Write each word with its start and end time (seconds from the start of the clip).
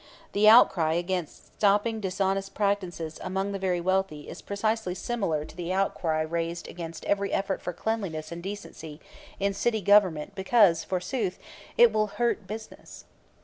The 0.31 0.49
outcry 0.49 0.93
against 0.93 1.55
stopping 1.59 1.99
dishonest 1.99 2.55
practices 2.55 3.19
among 3.21 3.51
the 3.51 3.59
very 3.59 3.79
wealthy 3.79 4.27
is 4.27 4.41
precisely 4.41 4.95
similar 4.95 5.45
to 5.45 5.55
the 5.55 5.71
outcry 5.71 6.21
raised 6.21 6.67
against 6.67 7.05
every 7.05 7.31
effort 7.31 7.61
for 7.61 7.71
cleanliness 7.71 8.31
and 8.31 8.41
decency 8.41 8.99
in 9.39 9.53
city 9.53 9.79
government 9.79 10.33
because, 10.33 10.83
forsooth, 10.83 11.37
it 11.77 11.93
will 11.93 12.07
"hurt 12.17 12.47
business." 12.47 13.05